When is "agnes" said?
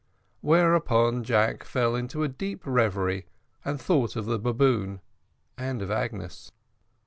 5.91-6.51